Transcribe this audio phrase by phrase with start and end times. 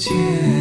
[0.00, 0.59] 见。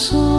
[0.00, 0.29] soy.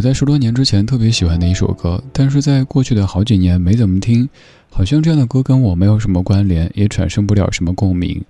[0.00, 4.26] 我在十多年之前特别喜欢的一首歌，但是在过去的好几年没怎么听，
[4.70, 8.24] 好像这样的歌跟我没有什么关联，也产生不了什么共鸣。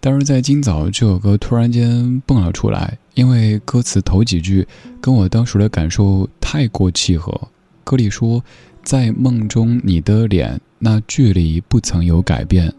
[0.00, 4.66] 但是在今早，这首歌突然间蹦了出来，因为歌词头几句
[5.00, 7.40] 跟我当时的感受太过契合。
[7.84, 8.42] 歌里说
[8.82, 12.74] ：“在梦中，你的脸那距离不曾有改变，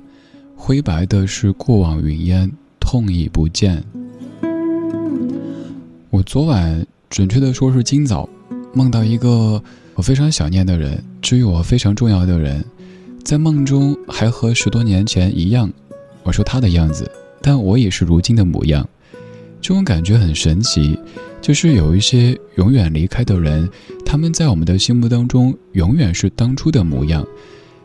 [0.57, 3.81] 灰白的是过往云烟，痛已不见。”
[6.11, 6.85] 我昨晚。
[7.13, 8.27] 准确的说是今早，
[8.73, 9.61] 梦到一个
[9.93, 12.65] 我非常想念的人，至于我非常重要的人，
[13.23, 15.71] 在梦中还和十多年前一样。
[16.23, 17.07] 我说他的样子，
[17.39, 18.83] 但我也是如今的模样。
[19.61, 20.97] 这种感觉很神奇，
[21.39, 23.69] 就是有一些永远离开的人，
[24.03, 27.23] 他们在我们的心目当中永远是当初的模样。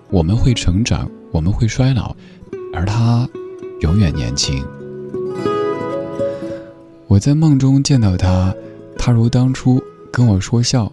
[0.08, 2.16] 我们会成长，我们会衰老，
[2.72, 3.28] 而他
[3.82, 4.64] 永远年轻。
[7.06, 8.54] 我在梦中见到他。
[8.98, 10.92] 他如当初跟我说笑，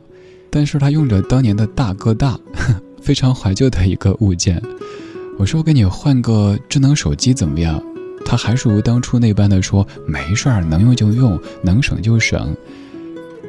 [0.50, 2.40] 但是他用着当年的大哥大，
[3.02, 4.62] 非常怀旧的一个物件。
[5.38, 7.84] 我说给你换个智能手机怎么样？
[8.25, 12.56] 他还是如当初那般的说没事儿，能用就用，能省就省。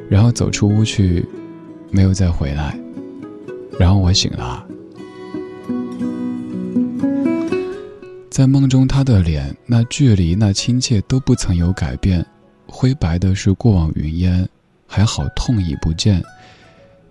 [0.09, 1.25] 然后走出屋去，
[1.89, 2.77] 没有再回来。
[3.79, 4.65] 然后我醒了，
[8.29, 12.25] 在梦中他的脸，那距离，那亲切都不曾有改变。
[12.67, 14.47] 灰白的是过往云烟，
[14.85, 16.23] 还好痛已不见。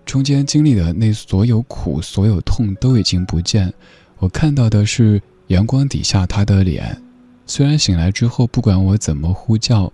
[0.05, 3.73] 中间经历的那所有苦、所有痛都已经不见，
[4.19, 7.01] 我看到的是阳光底下他的脸。
[7.45, 9.91] 虽然醒来之后，不管我怎么呼叫，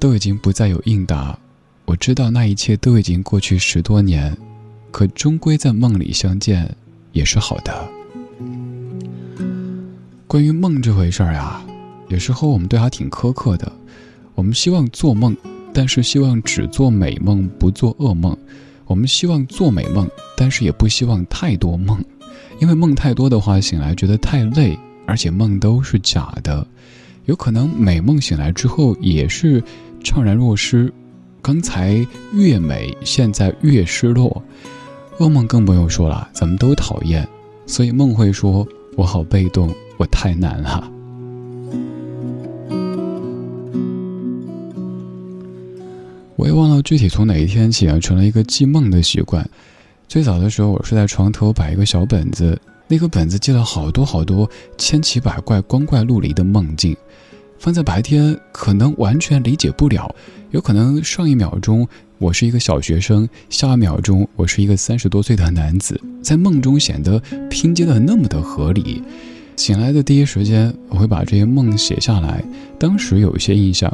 [0.00, 1.38] 都已经不再有应答。
[1.84, 4.36] 我知道那一切都已经过去十多年，
[4.90, 6.74] 可终归在梦里相见
[7.12, 7.88] 也是好的。
[10.26, 11.64] 关于梦这回事儿啊，
[12.08, 13.72] 有时候我们对他挺苛刻的。
[14.38, 15.36] 我们希望做梦，
[15.74, 18.36] 但是希望只做美梦，不做噩梦。
[18.86, 22.00] 我们希望做美梦，但是也不希望太多梦，
[22.60, 26.64] 因为梦太多的话，醒来觉得太累，而且梦都是假的。
[27.24, 29.60] 有可能美梦醒来之后也是
[30.04, 30.92] 怅然若失，
[31.42, 34.40] 刚才越美，现在越失落。
[35.18, 37.26] 噩梦更不用说了，咱们都讨厌，
[37.66, 38.64] 所以梦会说
[38.94, 40.88] ：“我好被动，我太难了。”
[46.38, 49.44] 我也忘了具体从哪一天起啊，成了一个记梦的习惯。
[50.06, 52.56] 最早的时候，我是在床头摆一个小本子，
[52.86, 56.96] 那个本子记了好多好多千奇百怪、光怪陆离的梦境。
[57.58, 60.14] 放在白天可能完全理解不了，
[60.52, 61.84] 有可能上一秒钟
[62.18, 67.20] 我是一个小学生，下一秒钟我是一个三十多岁的男子，在梦中显得
[67.50, 69.02] 拼接的那么的合理。
[69.56, 72.44] 醒来的第一时间，我会把这些梦写下来，
[72.78, 73.92] 当时有一些印象，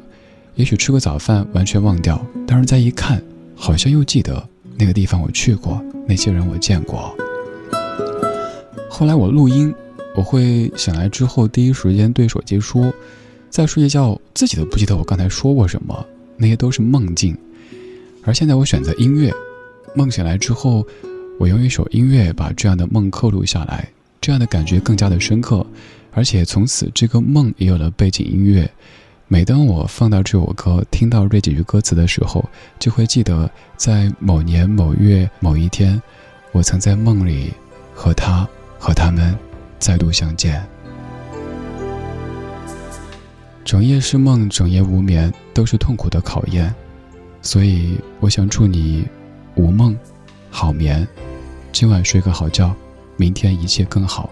[0.56, 3.22] 也许吃个早饭完全忘掉，但是再一看，
[3.54, 4.46] 好像又记得
[4.76, 7.14] 那个地方我去过，那些人我见过。
[8.88, 9.74] 后来我录音，
[10.14, 12.92] 我会醒来之后第一时间对手机说。
[13.50, 16.04] 在睡觉，自己都不记得我刚才说过什么，
[16.36, 17.38] 那些都是梦境。
[18.24, 19.32] 而现在我选择音乐，
[19.94, 20.84] 梦醒来之后，
[21.38, 23.88] 我用一首音乐把这样的梦刻录下来，
[24.20, 25.64] 这样的感觉更加的深刻，
[26.10, 28.68] 而且从此这个梦也有了背景音乐。
[29.34, 32.48] 每当我放到这首歌，听到这几句歌词的时候，
[32.78, 36.00] 就会记得在某年某月某一天，
[36.52, 37.52] 我曾在梦里
[37.92, 38.48] 和他
[38.78, 39.36] 和他们
[39.80, 40.64] 再度相见。
[43.64, 46.72] 整夜是梦，整夜无眠，都是痛苦的考验。
[47.42, 49.04] 所以，我想祝你
[49.56, 49.98] 无梦，
[50.48, 51.04] 好眠。
[51.72, 52.72] 今晚睡个好觉，
[53.16, 54.30] 明天一切更好。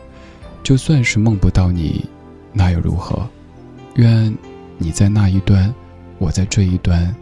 [0.62, 2.08] 就算是梦不到你，
[2.52, 3.28] 那又如何？
[3.96, 4.32] 愿
[4.82, 5.72] 你在那一端，
[6.18, 7.14] 我在这一端，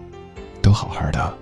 [0.62, 1.34] 都好好的。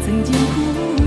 [0.00, 0.99] 曾经哭。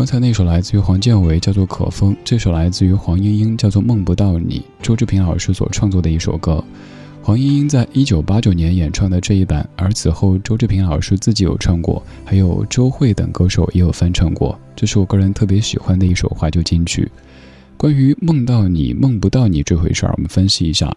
[0.00, 6.64] 刚才那首来自于黄建为，叫做《可风》；这首来自于黄莺莺，叫做《梦不到你》，周志平老师所创作的一首歌。
[7.20, 14.58] 黄莺莺在一九八九年演唱的这一版，而此后周志平老师自己有唱过，还有周慧等歌手也有翻唱过。
[14.74, 17.06] 这是我个人特别喜欢的一首怀旧金曲。
[17.76, 20.90] 关于梦到你、梦不到你这回事儿，我们分析一下。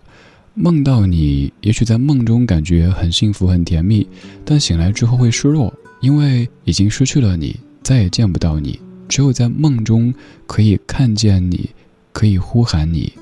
[0.54, 4.08] 梦到你，也许在梦中感觉很幸福、很甜蜜，
[4.46, 8.80] 但醒来之后会失落，因为已经失去了你，再也见不到你。
[9.08, 10.14] 只有在梦中
[10.48, 11.70] 可以看见你，
[12.12, 13.14] 可以呼喊你，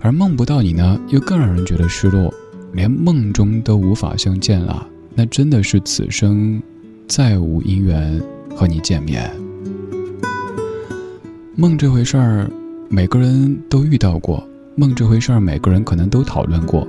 [0.00, 2.32] 而梦不到你呢，又更让人觉得失落，
[2.72, 4.86] 连梦中都无法相见了。
[5.14, 6.60] 那真的是此生
[7.06, 8.20] 再无姻缘
[8.56, 9.30] 和你见面。
[11.54, 12.50] 梦这回事儿，
[12.88, 14.42] 每个人都遇到过；
[14.74, 16.88] 梦这回事儿，每个人可能都讨论过。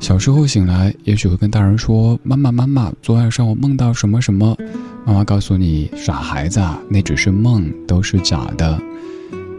[0.00, 4.56] 小时候醒来，也许会跟大人说：“妈妈，妈妈，昨晚上我梦到什么什么。”
[5.06, 8.76] 妈妈告诉你：“傻孩子啊，那只是梦，都是假的。”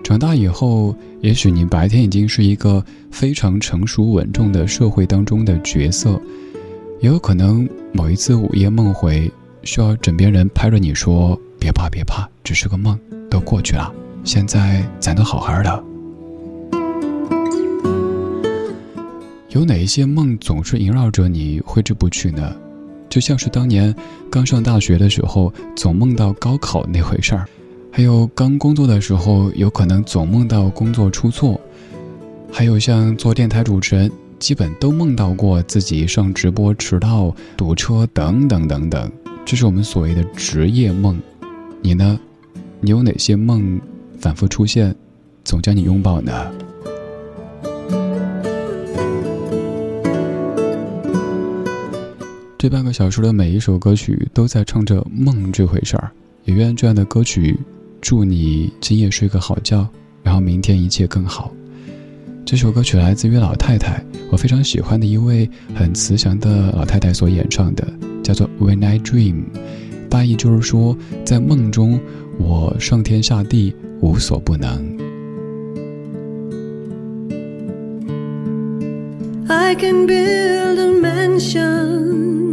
[0.03, 6.21] 长大以后，也许你白天已经是一个非常成熟稳重的社会当中的角色，
[6.99, 9.31] 也有可能某一次午夜梦回，
[9.63, 12.99] 需要枕边人拍着你说：“别怕，别怕，只是个梦，
[13.29, 13.89] 都过去了。
[14.25, 15.83] 现在咱都好好的。”
[19.51, 22.53] 有哪一些梦总是萦绕着你挥之不去呢？
[23.09, 23.93] 就像是当年
[24.29, 27.45] 刚上大学的时候，总梦到高考那回事儿；
[27.91, 31.59] 还有刚工作的时候，有可能总梦到工作出错；
[32.51, 39.11] 还有像做电台主持人，基本都梦到过自己上直播迟到、堵车等等等等。
[39.45, 41.17] 这是我们所谓的职业梦。
[41.81, 42.19] 你呢？
[42.79, 43.81] 你有哪些梦
[44.19, 44.95] 反复出现，
[45.43, 46.51] 总将你拥抱呢？
[52.59, 56.09] 这半个小时的每一首歌曲都在唱着梦这回事儿，
[56.45, 57.55] 也愿这样的歌曲
[58.01, 59.87] 祝你今夜睡个好觉，
[60.23, 61.53] 然后明天一切更好。
[62.43, 67.87] 这首歌曲来自于老太太，我非常喜欢的一位很慈祥的老太太所演唱的，
[68.23, 69.35] 叫做《When I Dream》，
[70.09, 71.99] 大意就是说，在梦中
[72.39, 74.97] 我上天下地无所不能。
[79.47, 82.46] I can build a mansion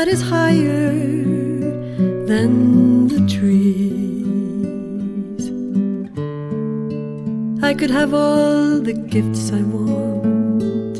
[0.00, 0.92] that is higher
[2.30, 3.84] than the trees.
[7.62, 10.96] I could have all the gifts I want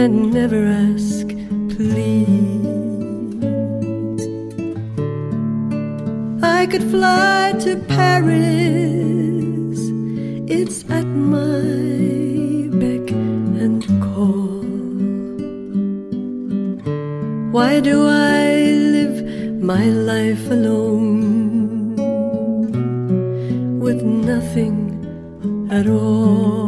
[0.00, 1.26] and never ask,
[1.74, 2.62] please.
[6.40, 9.80] I could fly to Paris,
[10.48, 11.99] it's at my
[17.52, 19.24] Why do I live
[19.60, 21.96] my life alone
[23.80, 24.78] with nothing
[25.68, 26.59] at all?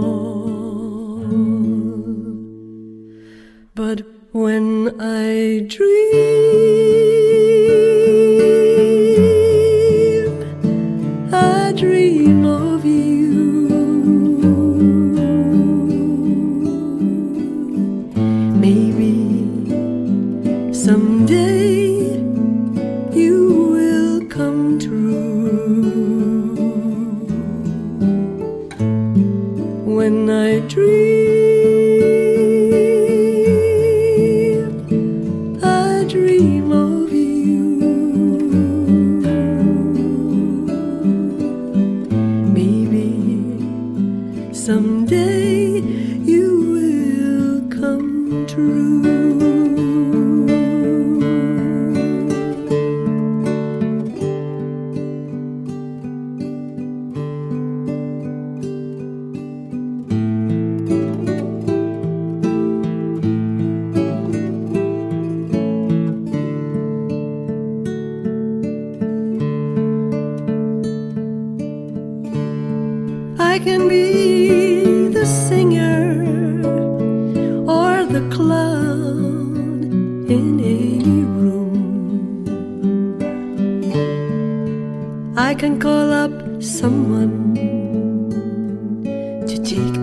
[44.67, 45.81] Someday
[46.23, 49.12] you will come true.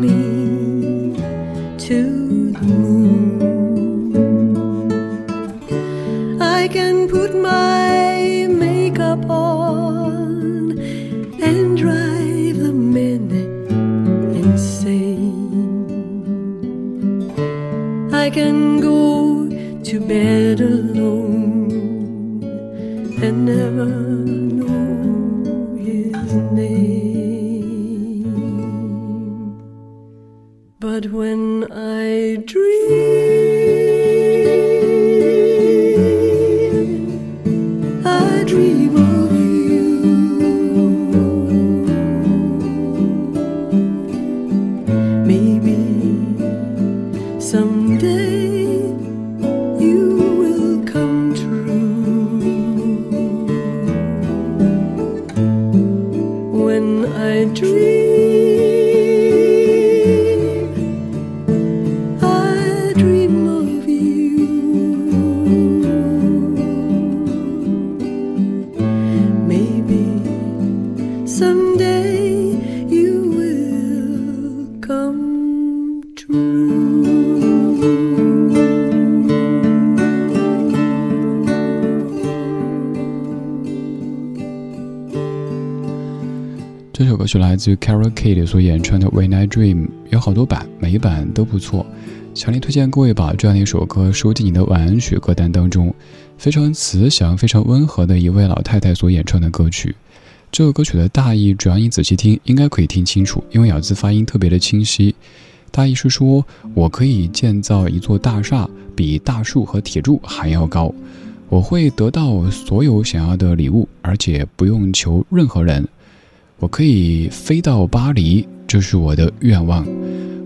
[0.01, 1.13] Me
[1.77, 3.41] to the moon.
[6.41, 10.79] I can put my makeup on
[11.48, 13.29] and drive the men
[14.44, 15.36] insane.
[18.13, 19.50] I can go
[19.84, 20.49] to bed
[47.51, 48.38] someday
[87.59, 91.85] 自 Carol Kid 所演唱的《When I Dream》，有好多版，每一版都不错，
[92.33, 95.93] 强烈推荐各位把这样的一首歌收进你的晚安曲歌单当中。
[96.37, 99.93] 非常慈祥、非常温和的一位老太太所演唱的歌曲。
[100.50, 105.13] 这个歌曲的大意，只要你仔细听，应该可以听清楚，因为咬字发音特别的清晰。
[105.69, 110.93] 大意是说，我可以建造一座大厦，比大树和铁柱还要高。
[111.50, 115.85] 我会得到所有想要的礼物，而且不用求任何人。
[116.59, 119.87] 我可以飞到巴黎，这是我的愿望。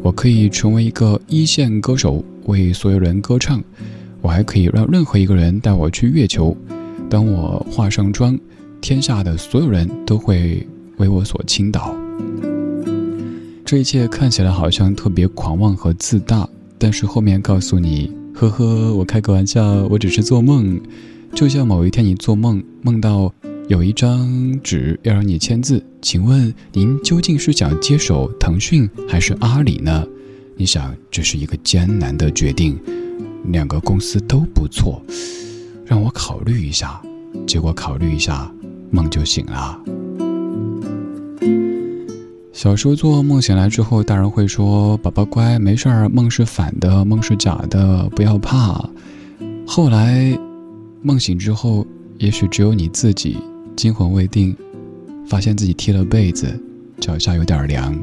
[0.03, 3.61] 我可以成为一个一线歌手，为所有人歌唱。
[4.21, 6.55] 我还可以让任何一个人带我去月球。
[7.09, 8.37] 当我化上妆，
[8.79, 10.65] 天下的所有人都会
[10.97, 11.95] 为我所倾倒。
[13.65, 16.47] 这一切看起来好像特别狂妄和自大，
[16.77, 20.79] 但是后面告诉你，呵呵，我开个玩笑，我只是做梦。
[21.33, 23.33] 就像某一天你做梦，梦到
[23.69, 30.05] 有一张纸要让你签字，请问您究竟是想接手腾讯还是阿里呢？
[30.57, 32.77] 你想，这是一个艰难的决定，
[33.45, 35.01] 两个公司都不错，
[35.85, 37.01] 让我考虑一下。
[37.47, 38.51] 结果考虑一下，
[38.91, 39.79] 梦就醒了。
[42.51, 48.87] 小时候做梦醒来之后，大人会说：“宝宝乖，没事儿，梦是反的，梦是假的，不要怕。”
[49.65, 50.37] 后来
[51.01, 51.87] 梦醒之后，
[52.19, 53.37] 也许只有你自己
[53.75, 54.55] 惊魂未定，
[55.27, 56.47] 发现自己踢了被子，
[56.99, 57.97] 脚下有点凉。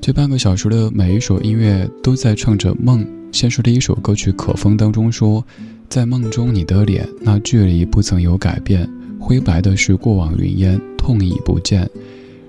[0.00, 3.04] 这半个小时的每一首音乐都在唱着梦。
[3.32, 5.44] 先是第一首歌曲《可风》当中说
[5.90, 11.90] ：“在梦中，你的脸那距离不曾有改变，灰白的是过往云烟，痛已不见。”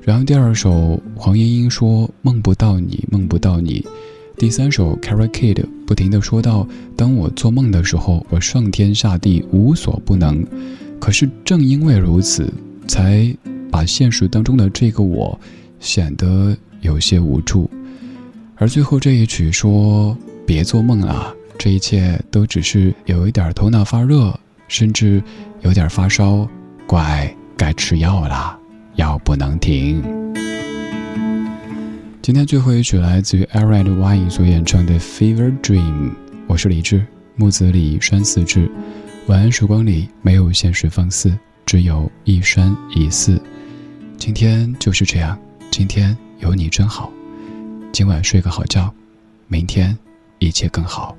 [0.02, 3.86] 然后第二首黄莺莺说：“梦不到你，梦不到你。”
[4.38, 10.46] 第三首 Carrie Kid 不停地说到：“当我做梦的时候，我上天下地无所不能。
[11.00, 12.52] 可是正因为如此，
[12.88, 13.36] 才
[13.72, 15.40] 把现实当中的这个我
[15.80, 17.70] 显得有些无助。”
[18.56, 20.18] 而最后这一曲说。
[20.48, 21.36] 别做梦了！
[21.60, 24.34] 这一切都只是有一点头脑发热，
[24.70, 25.22] 甚至
[25.60, 26.48] 有点发烧。
[26.88, 28.58] 乖，该吃药啦，
[28.96, 30.02] 药不能停。
[32.28, 36.10] 今天最后一曲来自于 Aaron Y 所演唱的《Fever Dream》。
[36.46, 38.70] 我是李志，木子李，栓四志。
[39.28, 41.34] 晚安时光里没有现实放肆，
[41.66, 43.42] 只有一山一寺。
[44.18, 45.40] 今天就是这样，
[45.72, 47.10] 今天有你真好。
[47.94, 48.94] 今晚睡个好觉，
[49.48, 49.98] 明天。
[50.40, 51.16] 一切更好。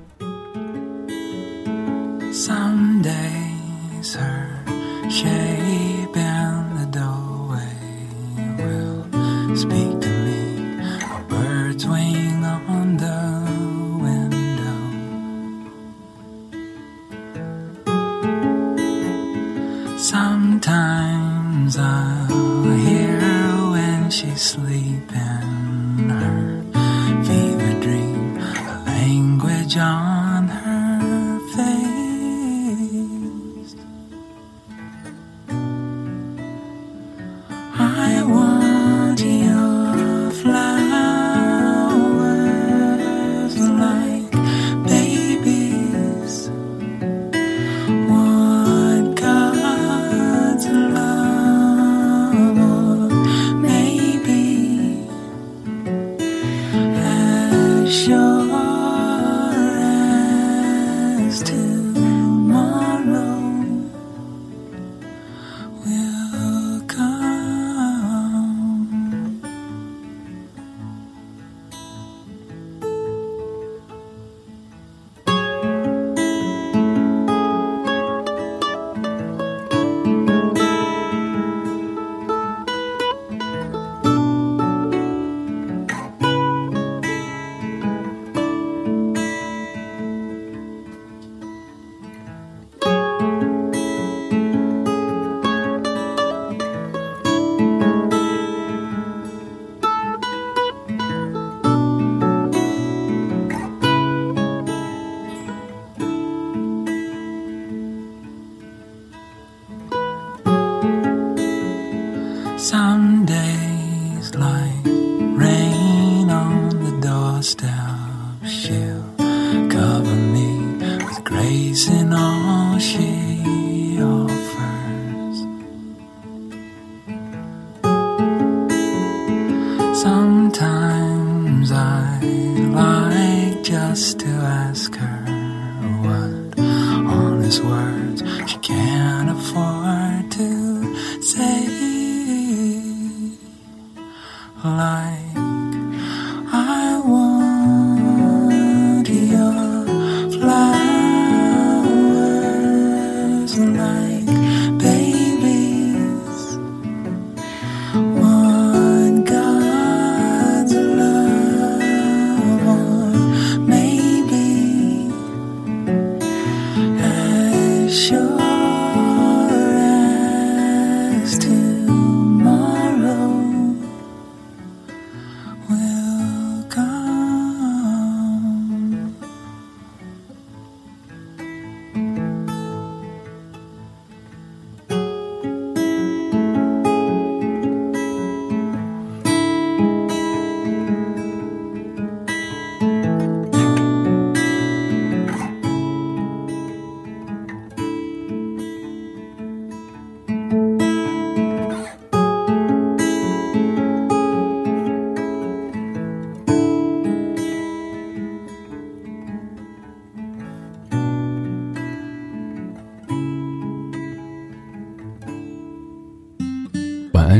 [131.81, 135.08] I like just to ask her